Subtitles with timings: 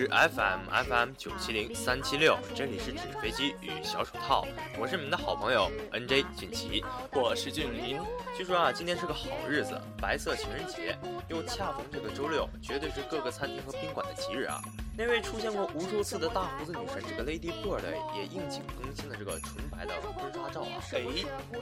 [0.00, 4.46] 是 FM FM 九七零三七六，这里是纸飞机与小手套，
[4.78, 8.00] 我是你们的好朋友 NJ 俊奇，我是俊林。
[8.34, 10.96] 据说啊，今天是个好日子，白色情人节，
[11.28, 14.62] 又恰逢这个周六，绝对是各个餐厅和宾馆的吉日啊。
[15.00, 17.80] 那位出现过无数次的大胡子女神，这个 Lady Bird
[18.14, 20.76] 也应景更新了这个纯白的婚纱照啊。
[20.92, 21.00] 哎，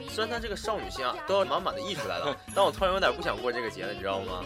[0.09, 4.43] 虽然她这个少女心啊都要满满的溢出来了，但我突然有点不想过这个节了，你知道吗？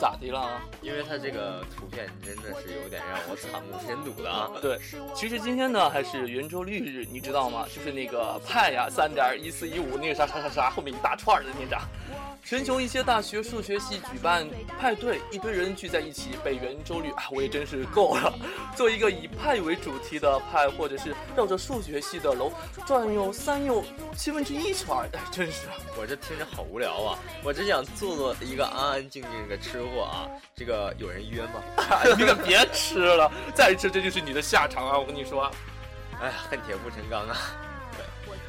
[0.00, 0.60] 咋的了？
[0.82, 4.50] 因为她这个图片真的是有点让我惨不忍睹的啊。
[4.60, 4.80] 对，
[5.14, 7.64] 其实今天呢还是圆周率日，你知道吗？
[7.72, 11.80] 就是那个派呀，三点一四一五那个啥啥啥啥后面一大串的那张。
[12.44, 14.46] 全球一些大学数学系举办
[14.78, 18.32] 派对，一堆人聚在一起背圆周率啊，我也真是够了。
[18.76, 22.52] 做一个以派为主题的派，或者是绕着数学系的楼
[22.86, 23.82] 转悠三又
[24.14, 25.66] 七分之一圈，哎，真是，
[25.98, 27.18] 我这听着好无聊啊！
[27.42, 30.28] 我只想做做一个安安静静的吃货啊。
[30.54, 31.62] 这个有人约吗？
[32.18, 34.98] 你可别吃了，再吃这就是你的下场啊！
[34.98, 35.50] 我跟你说，
[36.20, 37.36] 哎呀，恨铁不成钢啊。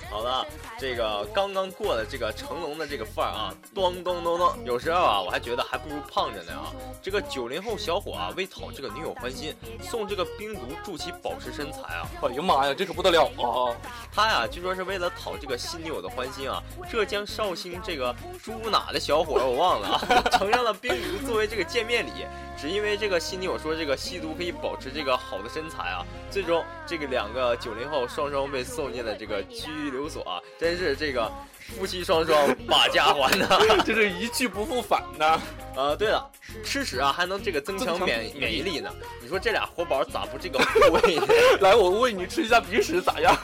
[0.10, 0.46] 好了，
[0.80, 4.54] 这个刚刚过了这个成龙的这个范儿啊，咚咚咚咚。
[4.64, 6.72] 有时候啊，我还觉得还不如胖着呢啊。
[7.02, 12.08] 这个九零后小伙啊，为讨这个女友欢心，送这个冰毒助其保持身材啊。
[12.22, 13.76] 哎呀妈呀，这可不得了啊！
[14.14, 16.64] 他呀，据说是为了讨这个新女友的欢心啊。
[16.90, 22.26] 浙江绍兴这个猪哪的小伙我忘了啊， 承认了冰毒作为这个见面礼。
[22.58, 31.32] 只因为这个新女友说这个吸毒可以保持这个好的身材啊，最终这个两个九零后双双被送进了这个拘留所啊，真是这个
[31.78, 33.48] 夫妻双双把家还呐，
[33.86, 35.40] 这是一去不复返呐。
[35.76, 36.32] 呃，对了，
[36.64, 38.90] 吃屎啊还能这个增强免免疫力呢，
[39.22, 41.28] 你说这俩活宝咋不这个 互喂呢？
[41.60, 43.36] 来，我喂你吃一下鼻屎咋样？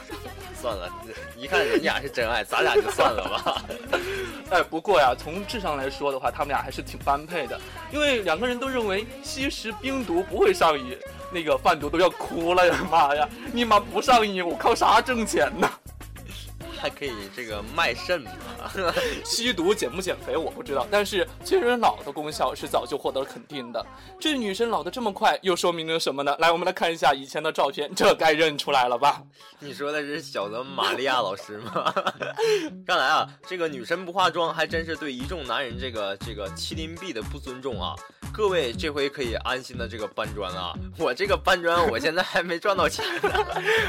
[0.60, 0.88] 算了，
[1.36, 3.61] 一看人家是真爱，咱俩就算了吧。
[4.52, 7.58] 哎，不过呀，从智商来说的话，他们俩还是挺般配的，
[7.90, 10.94] 因为两个人都认为吸食冰毒不会上瘾，
[11.32, 12.76] 那个贩毒都要哭了呀！
[12.90, 15.66] 妈呀，你妈不上瘾，我靠啥挣钱呢？
[16.82, 18.30] 还可以这个卖肾嘛？
[19.24, 23.86] 吸毒减不减肥我不知道，但是催人老的功效是早就获得了肯定的。
[24.18, 26.34] 这女生老的这么快，又说明了什么呢？
[26.40, 29.22] 来，我们来看一下以前的照片，这该认出来了吧？
[29.60, 31.94] 你说的是小泽玛利亚老师吗？
[32.84, 37.94] 看来啊，这个女神不化妆，还真是对一众男人这个这个麒麟臂的不尊重啊！
[38.32, 40.74] 各位，这回可以安心的这个搬砖了。
[40.98, 43.30] 我这个搬砖，我现在还没赚到钱呢。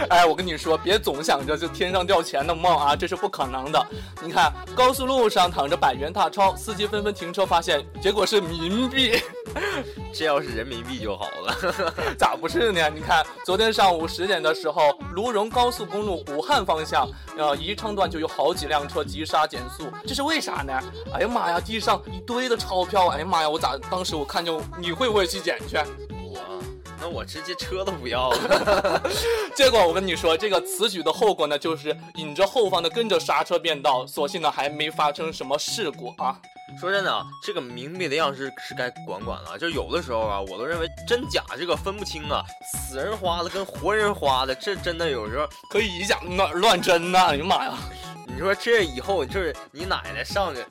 [0.09, 3.87] 哎，我跟你说，别总想着就天上掉钱的梦啊，这是不可能的。
[4.21, 9.21] 你看，高速路上躺着百元大钞，司机纷纷停车，发现结果是冥币。
[10.13, 11.55] 这要是人民币就好了，
[12.17, 12.89] 咋不是呢？
[12.93, 17.07] 你看，昨天上午十点的时候，卢荣高速公路武汉方向，
[17.37, 20.79] 呃，宜昌段就有好几辆车急刹减速，这是为啥呢？
[21.13, 25.77] 哎呀妈呀，地上一堆的钞票，哎呀妈呀，我咋当时我看见你会不会去捡去？
[27.03, 29.01] 我，那我直接车都不要了。
[29.53, 36.39] 结果我跟你说，这个此举的后果呢，就是引着后方的跟着刹车变道，所幸呢还没发生什么事故啊。
[36.79, 39.57] 说真的啊，这个冥币的样式是该管管了。
[39.59, 42.43] 就有的时候啊，我都认为真假这个分不清啊，
[42.89, 47.27] 死人花的跟活人花的，这真的有时候可以以假乱乱真呐！
[47.27, 47.73] 哎呀妈呀，
[48.25, 50.61] 你说这以后就是你奶奶上去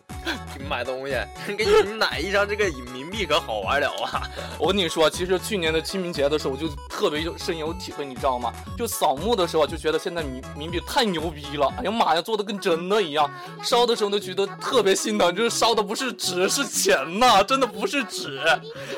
[0.69, 1.15] 买东西，
[1.57, 4.23] 给你你奶一张这个冥这可好玩了啊！
[4.59, 8.53] 我跟你说，其实去年的清明节的时候，我就特别有深有体会，你知道吗？
[8.77, 13.31] 就扫墓的时候就觉得现在冥冥币太牛逼了，哎呀妈呀，做的跟真的一样。
[13.63, 18.41] 烧的时候都觉得特别心疼，就是烧的不是纸是钱呐，真的不是纸。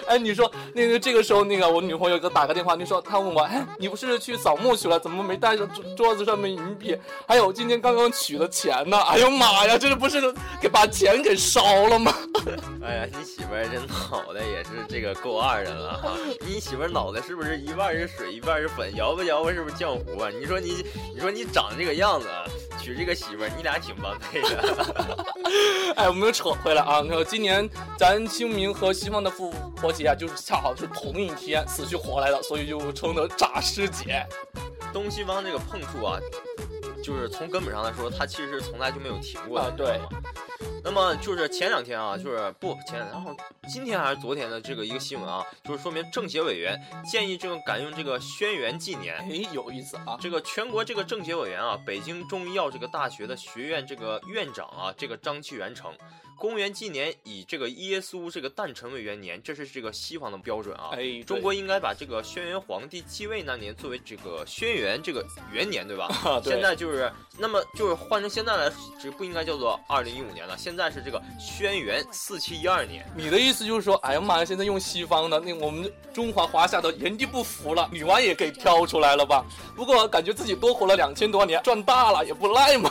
[0.07, 6.97] 哎，你说那个这个时候那个我女朋友给我打个电话，你说她问我，哎，你不是去扫墓去了，怎么没带上桌子上面冥币？
[7.29, 8.97] 还有今天刚刚取的钱呢？
[9.05, 12.15] 哎呦妈呀，这不是给把钱给烧了吗？
[12.83, 13.79] 哎呀，你媳妇儿这
[14.15, 16.13] 脑袋也是这个够二的了哈！
[16.47, 20.31] 你媳妇脑袋是不是一半是水一半是粉，摇吧摇吧是不是浆糊啊？
[20.31, 22.29] 你说你，你说你长这个样子，
[22.81, 25.25] 娶这个媳妇，你俩挺般配的。
[25.97, 27.03] 哎，我们又扯回来啊！
[27.05, 27.69] 那个今年
[27.99, 34.25] 咱清明和西方的复活节啊，就是恰好是同一天，死去活来的，所以就称得诈尸节。
[34.93, 36.21] 东西方这个碰触啊，
[37.03, 39.71] 就是从根本上来说，它其实从来就没有停过的。
[39.73, 40.01] 对。
[40.85, 43.35] 那么就是前两天啊，就是不前两天，然后
[43.67, 46.79] 今天还是昨天的这个一个新闻啊，就是说明政协委员
[47.11, 50.19] 建议这个改用这个轩辕纪年，哎，有意思啊。
[50.21, 55.91] 这个全国这个政协委员啊，北京中医药这个大学的学院这个院长啊，这个张其元称，
[56.39, 60.91] 公元纪年以这个耶稣这个诞辰为元年，这是这个西方的标准啊。
[60.93, 66.09] 哎，中国应该把这个轩辕皇帝继位那年作为这个轩辕这个元年，对吧？
[66.45, 68.71] 现在就是那么就是换成现在来，
[69.01, 73.07] 这不应该叫做二零一五年了，现现在是这个轩辕四七一二年。
[73.15, 79.45] 你的意思就是说，哎呀妈呀，现在用西方的，那我们中华华夏的炎帝不服了，女娲也给挑出来了吧？
[79.77, 82.91] 不过感觉自己多活了两千多年，赚大了也不赖嘛。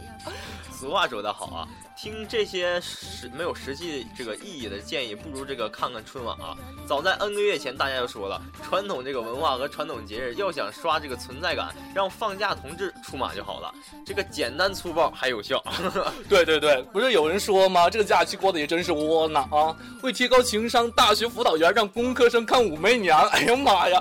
[0.70, 1.68] 俗话说得好啊，
[2.00, 6.56] 听这些实没有实际这个意义的建议，不如这个看看春晚啊。
[6.86, 13.74] 早在 N 个月前，大家就说了，传统这个文化和传统节日要想刷这个存在感，让放假同志出马就好了。
[14.06, 15.60] 这个简单粗暴还有效。
[16.30, 17.90] 对对对，不是有人说吗？
[17.90, 19.76] 这个假期过得也真是窝囊啊！
[20.00, 23.28] 为提高情商，大学辅导员让工科生看武媚娘。
[23.30, 24.00] 哎呀妈呀！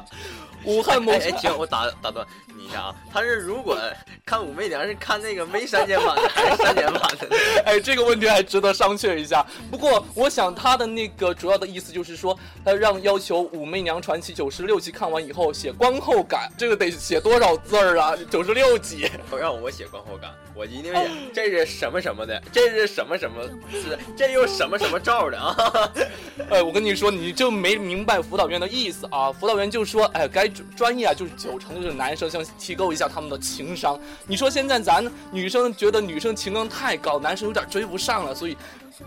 [0.66, 2.96] 武汉某哎，停，我打打断你一下啊！
[3.12, 3.78] 他是如果
[4.26, 7.28] 看武媚娘是看那个没删减版的还是删减版的？
[7.66, 9.46] 哎，这个问题还值得商榷一下。
[9.72, 18.14] 不过我想他的那个主要的意思就是说，他让要求《武媚娘传奇》九十六集看完以后写观后感，这个得写多少字儿啊？
[18.30, 19.10] 九十六集，
[19.40, 25.90] 让我写观后感，我一定写这是什么什么的，这是什么什么是这又什么什么照的啊？
[26.52, 29.32] 哎，我跟你说，你就没明白辅导员的意思啊！
[29.32, 30.52] 辅导员就说，哎，该。
[30.76, 34.00] 专业啊，就是九成就是男生想提高一下他们的情商。
[34.26, 38.58] 你说现在咱女生觉得女生情商太高，男生有点追不上了，所以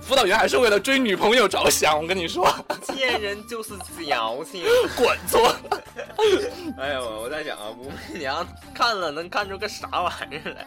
[0.00, 2.00] 辅导员还是为了追女朋友着想。
[2.00, 2.48] 我跟你说，
[2.82, 3.70] 贱人就是
[4.06, 4.64] 矫情，
[4.96, 5.54] 滚错。
[6.78, 10.66] 哎呦，我在想啊，武媚娘看了能看出个啥玩意儿来？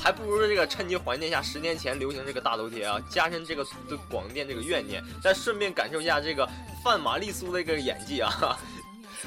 [0.00, 6.48] 还不如这个趁机怀念一下十年前流行这个大头贴啊，加深这个对广电这个怨念，再顺便感受一下这个
[6.84, 8.56] 范玛丽苏的一个演技啊。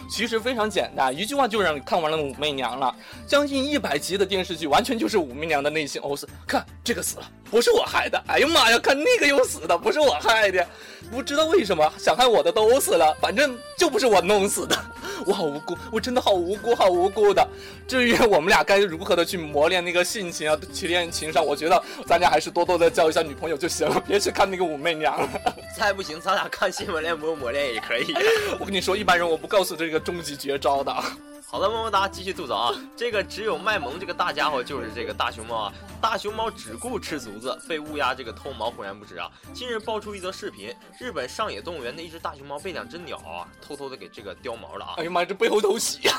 [0.09, 2.95] 其实非常简单，一句话就让你看完了武媚娘了。
[3.27, 6.25] 将近一百集的电视剧，完全就是武媚娘的内心 OS。
[6.47, 8.21] 看这个死了，不是我害的。
[8.27, 10.65] 哎呀妈呀，看那个又死的，不是我害的。
[11.11, 14.77] 不知道为什么想害我的都死了，反正就不是我弄死的。
[15.25, 17.47] 我好无辜，我真的好无辜，好无辜的。
[17.87, 25.29] 至于我们俩该如何的去磨练那个性情啊，去练情商，我觉得咱俩还是多多的交一下女朋友就行了，别去看那个武媚娘了。
[25.77, 28.13] 再不行，咱俩看新闻联播磨练也可以。
[28.59, 30.93] 我跟你说，一般人我不告诉这个终极绝招的。
[31.51, 32.75] 好的，么么哒，继续吐槽啊！
[32.95, 35.73] 这个只有卖萌这个大家伙就是这个大熊猫啊！
[36.01, 39.29] 大熊猫只顾吃竹子，被乌鸦这个偷毛浑然不知啊！
[39.53, 44.93] 近日爆出一则视频，日本上野动物园的一只大熊猫被两只鸟啊偷偷的给这个叼毛了啊！
[44.95, 46.15] 哎呀妈，这背后偷袭啊！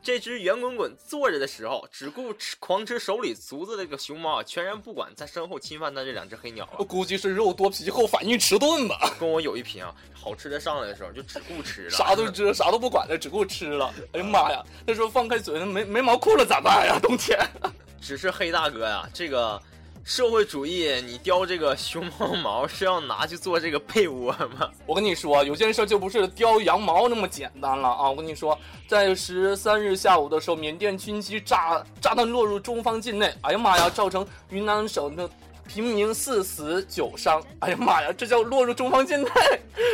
[0.00, 6.76] 这只圆滚滚坐着的时候，只顾吃狂吃手里竹子的这个熊猫啊，全然不管在身后侵犯的这两只黑鸟啊！
[6.78, 9.16] 我估计是肉多皮厚，反应迟钝吧。
[9.18, 9.92] 跟我有一拼啊！
[10.14, 13.92] 好吃的上来的时候就只顾吃了，啥都吃，啥都不管了，只顾吃了。
[14.12, 14.64] 哎呀妈呀！
[14.84, 16.98] 他说放开嘴，没没毛裤了咋办呀？
[17.00, 17.38] 冬天，
[18.02, 19.60] 只是黑大哥呀，这个
[20.04, 24.70] 社会主义，你叼这个熊猫毛是要拿去做这个被窝吗？
[24.86, 28.08] 我跟你说，有件事就不是叼羊毛那么简单了啊！
[28.08, 28.56] 我跟你说，
[28.86, 35.28] 在十三日下午的时候，缅甸军机炸炸弹落入中方境内，哎呀妈呀，造成云南省的。
[35.68, 39.30] 平民四死九伤，哎呀妈呀，这叫落入中方境内，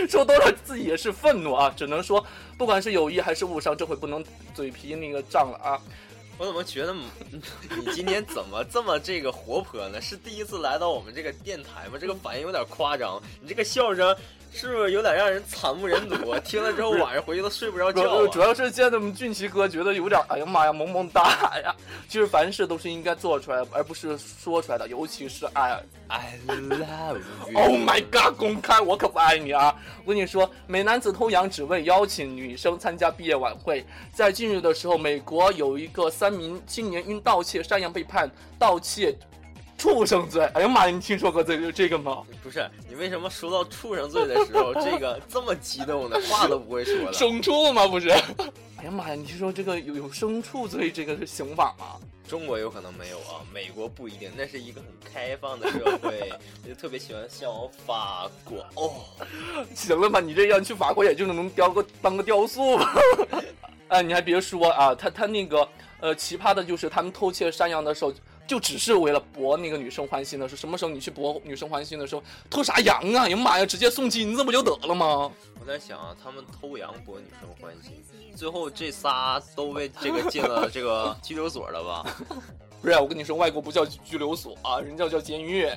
[0.08, 1.72] 说多了自己也是愤怒啊！
[1.76, 2.24] 只能说，
[2.56, 4.24] 不管是有意还是误伤，这回不能
[4.54, 5.80] 嘴皮那个仗了啊！
[6.38, 6.94] 我怎么觉得
[7.32, 10.00] 你今天怎么这么这个活泼呢？
[10.00, 11.98] 是第一次来到我们这个电台吗？
[12.00, 14.16] 这个反应有点夸张，你这个笑声。
[14.52, 16.34] 是不是有点让人惨不忍睹？
[16.44, 18.26] 听了之后晚上回去都睡不着觉。
[18.28, 21.74] 主要是见到我们俊奇哥，觉得有点，哎呀妈呀，萌萌哒呀！
[22.08, 24.86] 其实凡事都是应该做出来，而不是说出来的。
[24.86, 27.58] 尤其是爱，I love you。
[27.58, 28.36] Oh my god！
[28.36, 29.74] 公开，我可不爱你啊！
[30.04, 33.84] 我跟你说，美男子偷羊只为邀请女生参加毕业晚会。
[34.12, 39.16] 在近日的时候，美国有一个三名青年因盗窃山羊被判盗窃。
[39.82, 40.44] 畜生罪！
[40.54, 42.22] 哎呀妈呀，你听说过这个这个吗？
[42.40, 46.16] 不是，你为什么说到畜生罪的时候，这个这么激动呢？
[46.28, 47.12] 话都不会说了。
[47.12, 47.88] 牲畜吗？
[47.88, 48.08] 不是。
[48.78, 51.96] 哎呀妈呀，你听说这个有有牲畜罪这个是刑法吗？
[52.28, 54.30] 中国有可能没有啊，美国不一定。
[54.36, 58.64] 那是一个很开放的社会，我就特别喜欢向往法国。
[58.80, 58.92] 哦，
[59.74, 62.94] 行了吧，你这样去法国也就能雕个当个雕塑吧。
[63.88, 68.14] 哎，你还别说啊，他他那个呃奇葩的就是他们偷窃山羊的时候。
[68.46, 73.24] 就只是为了博那个女生欢心的，是什么时候你去博女生欢心的时候偷啥羊啊？
[73.24, 75.30] 哎呀妈呀，直接送金子不就得了吗？
[75.60, 78.02] 我在想啊，他们偷羊博女生欢心，
[78.36, 82.16] 最后这仨都被这个进了这个拘留所了吧？
[82.82, 85.68] 不是，我跟你说，外国不叫拘留所啊，人家叫监狱，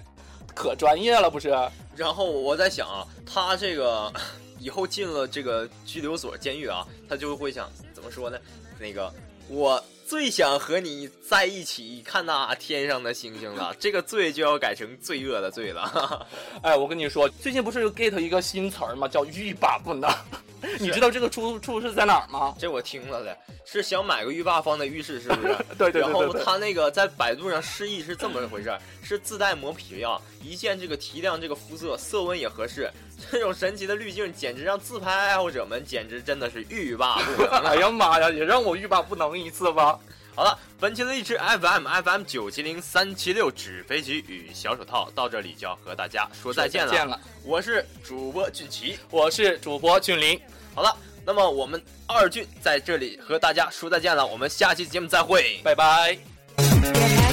[0.56, 1.50] 可专业了不是？
[1.96, 4.12] 然后我在想啊，他这个
[4.60, 8.38] 以后进了这个拘留所、监狱啊，他就会想怎么说呢？
[8.80, 9.14] 那个。
[9.48, 13.76] 我最想和你在一起看那天上的星星了。
[13.80, 16.28] 这个罪就要改成罪恶的罪了。
[16.62, 19.08] 哎，我跟你说，最近不是有 get 一个新词儿吗？
[19.08, 20.10] 叫欲罢不能。
[20.80, 22.56] 你知道这个出处是在哪儿吗？
[22.58, 25.56] 这我听了的，是想买个浴霸放在浴室，是不是？
[25.78, 32.90] 对对对对然后对他那个在百度上释义是这么回事儿，是自带磨皮啊，一键这个提亮这个肤色，色温也合适。
[33.32, 37.62] 这种神奇的滤镜，简直让自拍爱好者们简直真的是欲罢不能啊。
[37.70, 40.00] 哎呀妈呀，也让我欲罢不能一次吧。
[40.36, 46.92] 好了，本期的荔枝 FM FM 九七零三七六纸飞机与小手套到这里就要和大家说再见了。
[46.92, 49.00] 再见了，我是主播俊奇。
[49.10, 50.38] 我是主播俊林。
[50.74, 50.94] 好了，
[51.26, 55.62] 那么我们二俊在这里和大家说再见了，我们下期节目再会。
[55.64, 57.25] 拜拜。